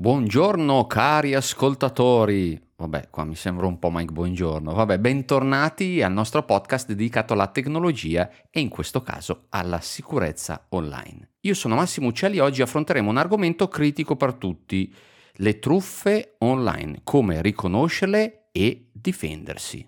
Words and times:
Buongiorno 0.00 0.86
cari 0.86 1.34
ascoltatori. 1.34 2.58
Vabbè, 2.76 3.10
qua 3.10 3.24
mi 3.24 3.34
sembra 3.34 3.66
un 3.66 3.78
po' 3.78 3.90
Mike 3.90 4.14
Buongiorno. 4.14 4.72
Vabbè, 4.72 4.98
bentornati 4.98 6.00
al 6.00 6.10
nostro 6.10 6.42
podcast 6.42 6.86
dedicato 6.86 7.34
alla 7.34 7.48
tecnologia 7.48 8.30
e 8.48 8.60
in 8.60 8.70
questo 8.70 9.02
caso 9.02 9.44
alla 9.50 9.82
sicurezza 9.82 10.64
online. 10.70 11.32
Io 11.40 11.52
sono 11.52 11.74
Massimo 11.74 12.06
Uccelli 12.06 12.38
e 12.38 12.40
oggi 12.40 12.62
affronteremo 12.62 13.10
un 13.10 13.18
argomento 13.18 13.68
critico 13.68 14.16
per 14.16 14.32
tutti, 14.36 14.90
le 15.34 15.58
truffe 15.58 16.36
online, 16.38 17.02
come 17.04 17.42
riconoscerle 17.42 18.48
e 18.52 18.88
difendersi. 18.94 19.86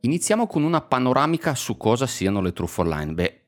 Iniziamo 0.00 0.46
con 0.46 0.62
una 0.62 0.80
panoramica 0.80 1.54
su 1.54 1.76
cosa 1.76 2.06
siano 2.06 2.40
le 2.40 2.54
truffe 2.54 2.80
online. 2.80 3.12
Beh, 3.12 3.42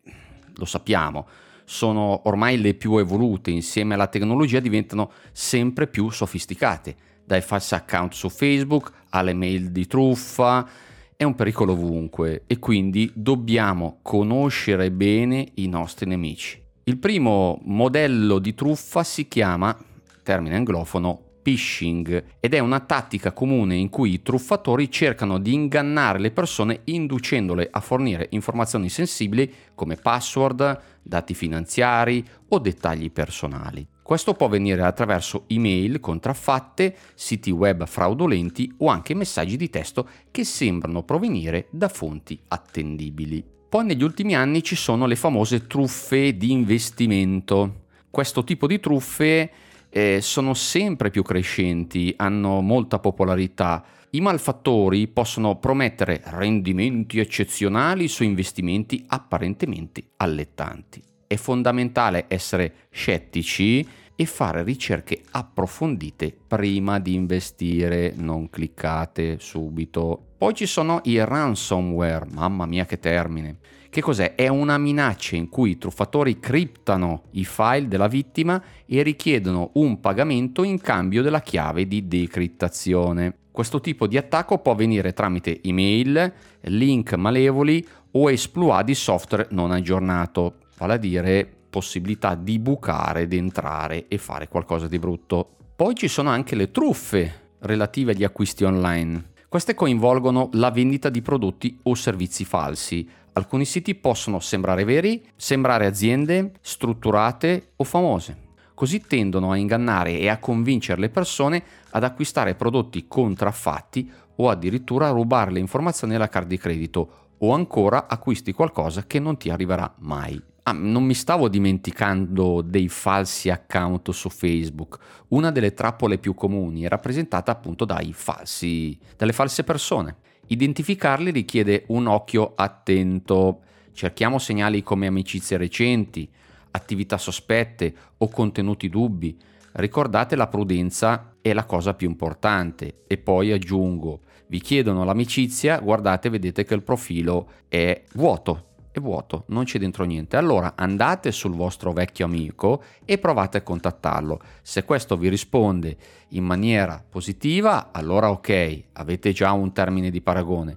lo 0.56 0.66
sappiamo 0.66 1.26
sono 1.68 2.22
ormai 2.24 2.58
le 2.58 2.72
più 2.72 2.96
evolute, 2.96 3.50
insieme 3.50 3.92
alla 3.92 4.06
tecnologia 4.06 4.58
diventano 4.58 5.12
sempre 5.32 5.86
più 5.86 6.08
sofisticate, 6.08 6.96
dai 7.26 7.42
falsi 7.42 7.74
account 7.74 8.14
su 8.14 8.30
Facebook 8.30 8.90
alle 9.10 9.34
mail 9.34 9.70
di 9.70 9.86
truffa, 9.86 10.66
è 11.14 11.24
un 11.24 11.34
pericolo 11.34 11.72
ovunque 11.72 12.44
e 12.46 12.58
quindi 12.58 13.12
dobbiamo 13.14 13.98
conoscere 14.00 14.90
bene 14.90 15.46
i 15.56 15.68
nostri 15.68 16.06
nemici. 16.06 16.58
Il 16.84 16.96
primo 16.96 17.60
modello 17.64 18.38
di 18.38 18.54
truffa 18.54 19.04
si 19.04 19.28
chiama, 19.28 19.76
termine 20.22 20.56
anglofono, 20.56 21.27
phishing 21.42 22.24
ed 22.40 22.54
è 22.54 22.58
una 22.58 22.80
tattica 22.80 23.32
comune 23.32 23.76
in 23.76 23.88
cui 23.88 24.12
i 24.12 24.22
truffatori 24.22 24.90
cercano 24.90 25.38
di 25.38 25.52
ingannare 25.52 26.18
le 26.18 26.30
persone 26.30 26.80
inducendole 26.84 27.68
a 27.70 27.80
fornire 27.80 28.28
informazioni 28.30 28.88
sensibili 28.88 29.52
come 29.74 29.96
password, 29.96 30.80
dati 31.02 31.34
finanziari 31.34 32.24
o 32.48 32.58
dettagli 32.58 33.10
personali. 33.10 33.86
Questo 34.02 34.32
può 34.32 34.46
avvenire 34.46 34.82
attraverso 34.82 35.44
email 35.48 36.00
contraffatte, 36.00 36.96
siti 37.14 37.50
web 37.50 37.86
fraudolenti 37.86 38.72
o 38.78 38.88
anche 38.88 39.14
messaggi 39.14 39.58
di 39.58 39.68
testo 39.68 40.08
che 40.30 40.44
sembrano 40.44 41.02
provenire 41.02 41.66
da 41.70 41.88
fonti 41.88 42.40
attendibili. 42.48 43.44
Poi 43.68 43.84
negli 43.84 44.02
ultimi 44.02 44.34
anni 44.34 44.62
ci 44.62 44.76
sono 44.76 45.04
le 45.04 45.14
famose 45.14 45.66
truffe 45.66 46.38
di 46.38 46.52
investimento. 46.52 47.84
Questo 48.10 48.44
tipo 48.44 48.66
di 48.66 48.80
truffe 48.80 49.50
eh, 49.90 50.20
sono 50.20 50.54
sempre 50.54 51.10
più 51.10 51.22
crescenti, 51.22 52.12
hanno 52.16 52.60
molta 52.60 52.98
popolarità. 52.98 53.84
I 54.10 54.20
malfattori 54.20 55.06
possono 55.08 55.56
promettere 55.58 56.22
rendimenti 56.24 57.18
eccezionali 57.18 58.08
su 58.08 58.24
investimenti 58.24 59.04
apparentemente 59.06 60.10
allettanti. 60.16 61.02
È 61.26 61.36
fondamentale 61.36 62.24
essere 62.28 62.88
scettici 62.90 63.86
e 64.20 64.26
fare 64.26 64.64
ricerche 64.64 65.22
approfondite 65.30 66.36
prima 66.48 66.98
di 66.98 67.14
investire, 67.14 68.12
non 68.16 68.50
cliccate 68.50 69.36
subito. 69.38 70.30
Poi 70.36 70.54
ci 70.54 70.66
sono 70.66 71.00
i 71.04 71.24
ransomware, 71.24 72.26
mamma 72.32 72.66
mia 72.66 72.84
che 72.84 72.98
termine. 72.98 73.58
Che 73.88 74.00
cos'è? 74.00 74.34
È 74.34 74.48
una 74.48 74.76
minaccia 74.76 75.36
in 75.36 75.48
cui 75.48 75.70
i 75.70 75.78
truffatori 75.78 76.40
criptano 76.40 77.26
i 77.32 77.44
file 77.44 77.86
della 77.86 78.08
vittima 78.08 78.60
e 78.86 79.02
richiedono 79.04 79.70
un 79.74 80.00
pagamento 80.00 80.64
in 80.64 80.80
cambio 80.80 81.22
della 81.22 81.40
chiave 81.40 81.86
di 81.86 82.08
decriptazione. 82.08 83.36
Questo 83.52 83.80
tipo 83.80 84.08
di 84.08 84.16
attacco 84.16 84.58
può 84.58 84.72
avvenire 84.72 85.12
tramite 85.12 85.62
email, 85.62 86.32
link 86.62 87.12
malevoli 87.14 87.86
o 88.10 88.28
esploit 88.28 88.84
di 88.84 88.96
software 88.96 89.46
non 89.50 89.70
aggiornato, 89.70 90.56
vale 90.76 90.94
a 90.94 90.96
dire 90.96 91.57
possibilità 91.78 92.34
di 92.34 92.58
bucare, 92.58 93.28
di 93.28 93.36
entrare 93.36 94.08
e 94.08 94.18
fare 94.18 94.48
qualcosa 94.48 94.88
di 94.88 94.98
brutto. 94.98 95.48
Poi 95.76 95.94
ci 95.94 96.08
sono 96.08 96.28
anche 96.28 96.56
le 96.56 96.72
truffe 96.72 97.52
relative 97.60 98.10
agli 98.10 98.24
acquisti 98.24 98.64
online. 98.64 99.30
Queste 99.48 99.74
coinvolgono 99.74 100.50
la 100.54 100.72
vendita 100.72 101.08
di 101.08 101.22
prodotti 101.22 101.78
o 101.84 101.94
servizi 101.94 102.44
falsi, 102.44 103.08
Alcuni 103.38 103.64
siti 103.64 103.94
possono 103.94 104.40
sembrare 104.40 104.82
veri, 104.82 105.24
sembrare 105.36 105.86
aziende 105.86 106.54
strutturate 106.60 107.74
o 107.76 107.84
famose. 107.84 108.46
Così 108.74 109.00
tendono 109.00 109.52
a 109.52 109.56
ingannare 109.56 110.18
e 110.18 110.28
a 110.28 110.38
convincere 110.38 111.00
le 111.00 111.08
persone 111.08 111.62
ad 111.90 112.02
acquistare 112.02 112.56
prodotti 112.56 113.06
contraffatti 113.06 114.10
o 114.36 114.50
addirittura 114.50 115.06
a 115.06 115.12
rubare 115.12 115.52
le 115.52 115.60
informazioni 115.60 116.16
alla 116.16 116.28
card 116.28 116.48
di 116.48 116.58
credito 116.58 117.34
o 117.38 117.52
ancora 117.54 118.08
acquisti 118.08 118.52
qualcosa 118.52 119.04
che 119.06 119.20
non 119.20 119.36
ti 119.36 119.50
arriverà 119.50 119.94
mai. 119.98 120.47
Ah, 120.68 120.72
non 120.72 121.02
mi 121.02 121.14
stavo 121.14 121.48
dimenticando 121.48 122.60
dei 122.60 122.90
falsi 122.90 123.48
account 123.48 124.10
su 124.10 124.28
Facebook. 124.28 124.98
Una 125.28 125.50
delle 125.50 125.72
trappole 125.72 126.18
più 126.18 126.34
comuni 126.34 126.82
è 126.82 126.88
rappresentata 126.88 127.50
appunto 127.50 127.86
dai 127.86 128.12
falsi, 128.12 128.98
dalle 129.16 129.32
false 129.32 129.64
persone. 129.64 130.16
Identificarli 130.48 131.30
richiede 131.30 131.84
un 131.86 132.06
occhio 132.06 132.52
attento. 132.54 133.60
Cerchiamo 133.92 134.38
segnali 134.38 134.82
come 134.82 135.06
amicizie 135.06 135.56
recenti, 135.56 136.28
attività 136.72 137.16
sospette 137.16 137.94
o 138.18 138.28
contenuti 138.28 138.90
dubbi. 138.90 139.38
Ricordate 139.72 140.36
la 140.36 140.48
prudenza 140.48 141.36
è 141.40 141.54
la 141.54 141.64
cosa 141.64 141.94
più 141.94 142.10
importante. 142.10 143.04
E 143.06 143.16
poi 143.16 143.52
aggiungo, 143.52 144.20
vi 144.48 144.60
chiedono 144.60 145.02
l'amicizia, 145.04 145.78
guardate, 145.78 146.28
vedete 146.28 146.64
che 146.64 146.74
il 146.74 146.82
profilo 146.82 147.52
è 147.68 148.04
vuoto, 148.12 148.67
è 148.98 149.00
vuoto, 149.00 149.44
non 149.48 149.64
c'è 149.64 149.78
dentro 149.78 150.04
niente. 150.04 150.36
Allora 150.36 150.74
andate 150.76 151.32
sul 151.32 151.54
vostro 151.54 151.92
vecchio 151.92 152.26
amico 152.26 152.82
e 153.04 153.18
provate 153.18 153.58
a 153.58 153.62
contattarlo. 153.62 154.40
Se 154.62 154.84
questo 154.84 155.16
vi 155.16 155.28
risponde 155.28 155.96
in 156.28 156.44
maniera 156.44 157.02
positiva, 157.08 157.90
allora 157.92 158.30
ok, 158.30 158.82
avete 158.92 159.32
già 159.32 159.52
un 159.52 159.72
termine 159.72 160.10
di 160.10 160.20
paragone. 160.20 160.76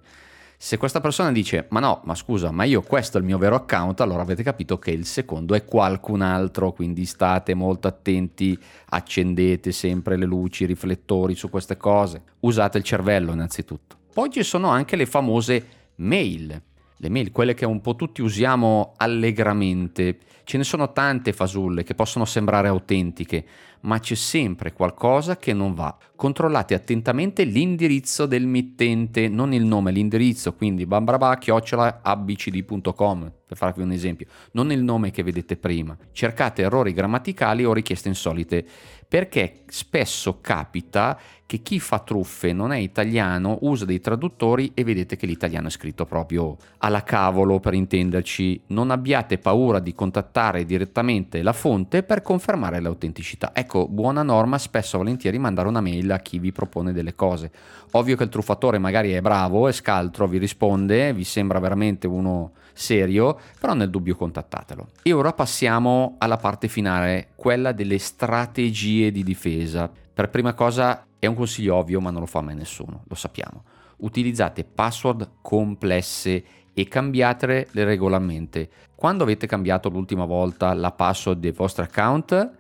Se 0.58 0.78
questa 0.78 1.02
persona 1.02 1.32
dice 1.32 1.66
ma 1.70 1.80
no, 1.80 2.02
ma 2.04 2.14
scusa, 2.14 2.52
ma 2.52 2.66
io 2.66 2.84
questo 2.84 3.18
è 3.18 3.20
il 3.20 3.26
mio 3.26 3.40
vero 3.40 3.56
account, 3.56 4.00
allora 4.00 4.22
avete 4.22 4.44
capito 4.44 4.78
che 4.78 4.92
il 4.92 5.08
secondo 5.08 5.56
è 5.56 5.66
qualcun 5.66 6.22
altro, 6.22 6.72
quindi 6.72 7.06
state 7.06 7.56
molto 7.56 7.88
attenti, 7.88 8.56
accendete 8.90 9.72
sempre 9.72 10.18
le 10.18 10.26
luci, 10.26 10.64
i 10.64 10.68
riflettori 10.68 11.34
su 11.34 11.50
queste 11.50 11.78
cose, 11.78 12.22
usate 12.42 12.78
il 12.78 12.84
cervello 12.84 13.34
innanzitutto. 13.34 13.98
Poi 14.14 14.30
ci 14.30 14.44
sono 14.44 14.70
anche 14.70 14.96
le 14.96 15.08
famose 15.08 15.66
mail 15.96 16.62
le 17.02 17.10
mail, 17.10 17.32
quelle 17.32 17.56
che 17.56 17.66
un 17.66 17.82
po' 17.82 17.96
tutti 17.96 18.22
usiamo 18.22 18.94
allegramente. 18.98 20.20
Ce 20.44 20.58
ne 20.58 20.64
sono 20.64 20.92
tante 20.92 21.34
fasulle 21.34 21.84
che 21.84 21.96
possono 21.96 22.26
sembrare 22.26 22.68
autentiche, 22.68 23.44
ma 23.82 24.00
c'è 24.00 24.16
sempre 24.16 24.74
qualcosa 24.74 25.38
che 25.38 25.54
non 25.54 25.74
va. 25.74 25.96
Controllate 26.16 26.74
attentamente 26.74 27.44
l'indirizzo 27.44 28.26
del 28.26 28.46
mittente, 28.46 29.28
non 29.28 29.54
il 29.54 29.64
nome, 29.64 29.92
l'indirizzo, 29.92 30.54
quindi 30.54 30.86
bambraba-abcd.com 30.86 33.32
per 33.52 33.60
farvi 33.60 33.82
un 33.82 33.92
esempio, 33.92 34.28
non 34.54 34.72
il 34.72 34.82
nome 34.82 35.12
che 35.12 35.24
vedete 35.24 35.58
prima. 35.58 35.98
Cercate 36.14 36.62
errori 36.62 36.94
grammaticali 36.94 37.66
o 37.66 37.74
richieste 37.74 38.08
insolite, 38.08 38.66
perché 39.06 39.64
spesso 39.68 40.40
capita 40.40 41.20
che 41.46 41.58
chi 41.58 41.82
fa 41.82 42.00
truffe 42.00 42.54
non 42.54 42.72
è 42.72 42.78
italiano, 42.78 43.58
usa 43.64 43.84
dei 43.84 44.00
traduttori 44.00 44.72
e 44.74 44.86
vedete 44.86 45.18
che 45.18 45.26
l'italiano 45.26 45.68
è 45.68 45.70
scritto 45.70 46.06
proprio 46.06 46.56
alla 46.78 47.04
cavolo 47.04 47.60
per 47.60 47.74
intenderci. 47.74 48.62
Non 48.68 48.90
abbiate 48.90 49.38
paura 49.38 49.80
di 49.80 49.94
contattare 49.94 50.64
direttamente 50.64 51.42
la 51.42 51.52
fonte 51.52 52.04
per 52.04 52.22
confermare 52.22 52.80
l'autenticità. 52.80 53.52
Ecco, 53.54 53.71
buona 53.90 54.24
norma 54.24 54.58
spesso 54.58 54.98
volentieri 54.98 55.38
mandare 55.40 55.68
una 55.68 55.82
mail 55.82 56.12
a 56.12 56.20
chi 56.20 56.40
vi 56.40 56.52
propone 56.52 56.94
delle 56.94 57.16
cose. 57.16 57.52
Ovvio 57.92 58.16
che 58.16 58.24
il 58.24 58.30
truffatore 58.30 58.78
magari 58.78 59.12
è 59.12 59.22
bravo, 59.22 59.68
è 59.68 59.72
scaltro, 59.72 60.28
vi 60.28 60.38
risponde, 60.38 61.14
vi 61.14 61.24
sembra 61.24 61.60
veramente 61.60 62.08
uno 62.08 62.52
serio, 62.74 63.40
però 63.60 63.74
nel 63.74 63.90
dubbio 63.90 64.16
contattatelo. 64.16 64.88
E 65.04 65.14
ora 65.14 65.34
passiamo 65.34 66.16
alla 66.20 66.38
parte 66.38 66.68
finale, 66.68 67.30
quella 67.36 67.72
delle 67.72 67.98
strategie 67.98 69.12
di 69.12 69.24
difesa. 69.24 69.90
Per 70.14 70.30
prima 70.30 70.54
cosa 70.54 71.06
è 71.18 71.26
un 71.26 71.36
consiglio 71.36 71.76
ovvio, 71.76 72.02
ma 72.02 72.12
non 72.12 72.22
lo 72.22 72.28
fa 72.28 72.42
mai 72.42 72.56
nessuno, 72.56 73.04
lo 73.08 73.16
sappiamo. 73.16 73.64
Utilizzate 73.98 74.64
password 74.64 75.30
complesse 75.42 76.44
e 76.74 76.88
cambiatele 76.88 77.68
regolarmente. 77.72 78.70
Quando 78.96 79.24
avete 79.24 79.48
cambiato 79.48 79.90
l'ultima 79.90 80.26
volta 80.26 80.74
la 80.74 80.92
password 80.92 81.40
dei 81.40 81.52
vostri 81.52 81.84
account? 81.84 82.60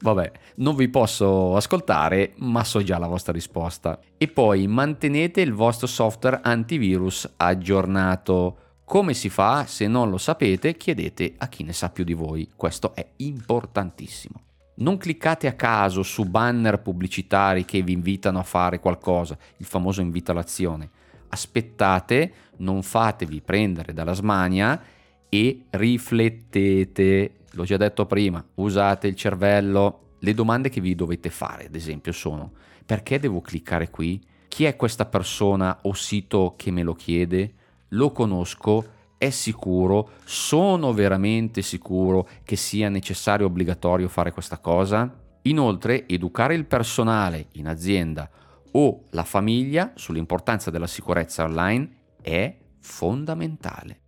Vabbè, 0.00 0.30
non 0.56 0.76
vi 0.76 0.88
posso 0.88 1.56
ascoltare, 1.56 2.34
ma 2.36 2.62
so 2.62 2.82
già 2.82 2.98
la 2.98 3.08
vostra 3.08 3.32
risposta. 3.32 3.98
E 4.16 4.28
poi 4.28 4.66
mantenete 4.66 5.40
il 5.40 5.52
vostro 5.52 5.86
software 5.86 6.40
antivirus 6.42 7.28
aggiornato. 7.36 8.56
Come 8.84 9.12
si 9.12 9.28
fa? 9.28 9.66
Se 9.66 9.86
non 9.86 10.08
lo 10.08 10.18
sapete, 10.18 10.76
chiedete 10.76 11.34
a 11.38 11.48
chi 11.48 11.64
ne 11.64 11.72
sa 11.72 11.90
più 11.90 12.04
di 12.04 12.14
voi. 12.14 12.48
Questo 12.54 12.94
è 12.94 13.06
importantissimo. 13.16 14.40
Non 14.76 14.96
cliccate 14.96 15.48
a 15.48 15.54
caso 15.54 16.04
su 16.04 16.24
banner 16.24 16.80
pubblicitari 16.80 17.64
che 17.64 17.82
vi 17.82 17.92
invitano 17.92 18.38
a 18.38 18.44
fare 18.44 18.78
qualcosa, 18.78 19.36
il 19.56 19.66
famoso 19.66 20.00
invito 20.00 20.30
all'azione. 20.30 20.90
Aspettate, 21.30 22.32
non 22.58 22.82
fatevi 22.82 23.40
prendere 23.40 23.92
dalla 23.92 24.12
smania 24.12 24.80
e 25.28 25.64
riflettete. 25.70 27.32
L'ho 27.52 27.64
già 27.64 27.76
detto 27.76 28.06
prima, 28.06 28.44
usate 28.54 29.06
il 29.06 29.14
cervello. 29.14 30.16
Le 30.20 30.34
domande 30.34 30.68
che 30.68 30.80
vi 30.80 30.94
dovete 30.94 31.30
fare, 31.30 31.66
ad 31.66 31.74
esempio, 31.74 32.12
sono 32.12 32.52
perché 32.88 33.20
devo 33.20 33.42
cliccare 33.42 33.90
qui? 33.90 34.18
Chi 34.48 34.64
è 34.64 34.74
questa 34.74 35.04
persona 35.04 35.80
o 35.82 35.92
sito 35.92 36.54
che 36.56 36.70
me 36.70 36.82
lo 36.82 36.94
chiede? 36.94 37.52
Lo 37.88 38.12
conosco? 38.12 38.96
È 39.18 39.28
sicuro? 39.28 40.12
Sono 40.24 40.94
veramente 40.94 41.60
sicuro 41.60 42.26
che 42.44 42.56
sia 42.56 42.88
necessario 42.88 43.44
e 43.44 43.48
obbligatorio 43.50 44.08
fare 44.08 44.32
questa 44.32 44.56
cosa? 44.56 45.14
Inoltre, 45.42 46.08
educare 46.08 46.54
il 46.54 46.64
personale 46.64 47.48
in 47.52 47.68
azienda 47.68 48.30
o 48.72 49.04
la 49.10 49.24
famiglia 49.24 49.92
sull'importanza 49.94 50.70
della 50.70 50.86
sicurezza 50.86 51.44
online 51.44 51.90
è 52.22 52.56
fondamentale. 52.80 54.07